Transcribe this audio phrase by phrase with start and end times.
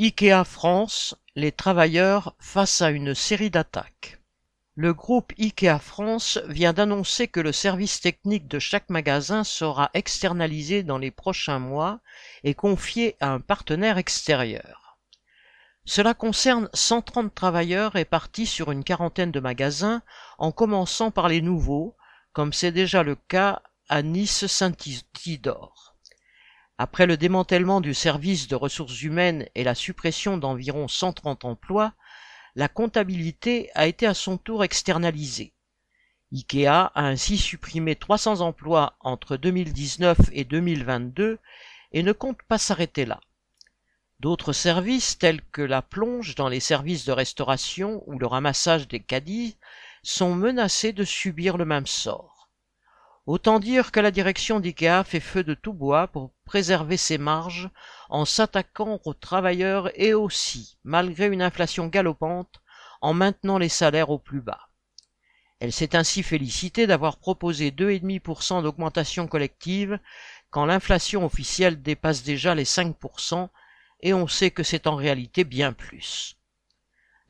[0.00, 4.20] Ikea France, les travailleurs face à une série d'attaques.
[4.76, 10.84] Le groupe Ikea France vient d'annoncer que le service technique de chaque magasin sera externalisé
[10.84, 11.98] dans les prochains mois
[12.44, 15.00] et confié à un partenaire extérieur.
[15.84, 20.02] Cela concerne 130 travailleurs répartis sur une quarantaine de magasins,
[20.38, 21.96] en commençant par les nouveaux,
[22.32, 25.87] comme c'est déjà le cas à Nice-Saint-Isidore.
[26.80, 31.92] Après le démantèlement du service de ressources humaines et la suppression d'environ 130 emplois,
[32.54, 35.52] la comptabilité a été à son tour externalisée.
[36.32, 41.40] IKEA a ainsi supprimé 300 emplois entre 2019 et 2022
[41.92, 43.20] et ne compte pas s'arrêter là.
[44.20, 49.00] D'autres services tels que la plonge dans les services de restauration ou le ramassage des
[49.00, 49.56] caddies
[50.04, 52.37] sont menacés de subir le même sort.
[53.28, 57.68] Autant dire que la direction d'IKEA fait feu de tout bois pour préserver ses marges
[58.08, 62.62] en s'attaquant aux travailleurs et aussi, malgré une inflation galopante,
[63.02, 64.70] en maintenant les salaires au plus bas.
[65.60, 70.00] Elle s'est ainsi félicitée d'avoir proposé 2,5% d'augmentation collective
[70.48, 73.50] quand l'inflation officielle dépasse déjà les 5%
[74.00, 76.37] et on sait que c'est en réalité bien plus.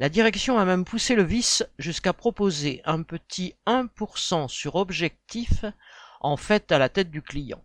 [0.01, 5.65] La direction a même poussé le vice jusqu'à proposer un petit 1% sur objectif
[6.21, 7.65] en fait à la tête du client.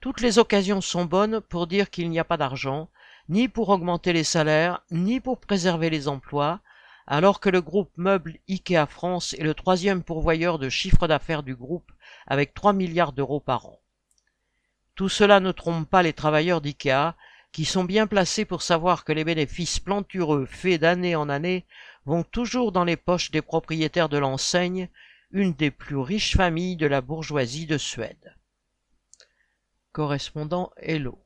[0.00, 2.88] Toutes les occasions sont bonnes pour dire qu'il n'y a pas d'argent,
[3.28, 6.60] ni pour augmenter les salaires, ni pour préserver les emplois,
[7.06, 11.54] alors que le groupe meuble IKEA France est le troisième pourvoyeur de chiffre d'affaires du
[11.54, 11.92] groupe
[12.26, 13.78] avec 3 milliards d'euros par an.
[14.94, 17.16] Tout cela ne trompe pas les travailleurs d'IKEA
[17.52, 21.66] qui sont bien placés pour savoir que les bénéfices plantureux faits d'année en année
[22.04, 24.88] vont toujours dans les poches des propriétaires de l'enseigne,
[25.30, 28.36] une des plus riches familles de la bourgeoisie de Suède.
[29.92, 31.18] Correspondant Hello.